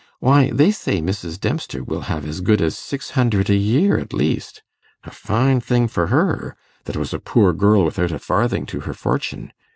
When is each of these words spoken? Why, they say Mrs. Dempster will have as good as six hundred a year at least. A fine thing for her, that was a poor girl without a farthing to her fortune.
Why, 0.19 0.49
they 0.49 0.71
say 0.71 0.99
Mrs. 0.99 1.39
Dempster 1.39 1.83
will 1.83 2.01
have 2.09 2.25
as 2.25 2.41
good 2.41 2.59
as 2.59 2.75
six 2.75 3.11
hundred 3.11 3.51
a 3.51 3.55
year 3.55 3.99
at 3.99 4.13
least. 4.13 4.63
A 5.03 5.11
fine 5.11 5.61
thing 5.61 5.87
for 5.87 6.07
her, 6.07 6.55
that 6.85 6.97
was 6.97 7.13
a 7.13 7.19
poor 7.19 7.53
girl 7.53 7.85
without 7.85 8.11
a 8.11 8.17
farthing 8.17 8.65
to 8.65 8.79
her 8.79 8.95
fortune. 8.95 9.53